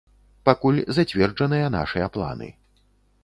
Пакуль 0.47 0.79
зацверджаныя 0.97 1.67
нашыя 1.77 2.07
планы. 2.15 2.49